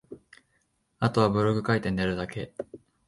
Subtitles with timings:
[0.99, 2.55] 後はブログ書いて寝るだけ